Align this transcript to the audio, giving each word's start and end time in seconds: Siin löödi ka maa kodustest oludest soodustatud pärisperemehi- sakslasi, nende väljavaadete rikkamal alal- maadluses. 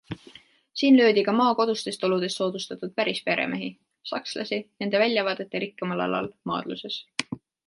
Siin 0.79 0.95
löödi 1.01 1.23
ka 1.27 1.35
maa 1.39 1.51
kodustest 1.59 2.07
oludest 2.07 2.41
soodustatud 2.41 2.93
pärisperemehi- 3.01 3.69
sakslasi, 4.13 4.61
nende 4.85 5.03
väljavaadete 5.05 5.63
rikkamal 5.67 6.05
alal- 6.09 6.33
maadluses. 6.53 6.99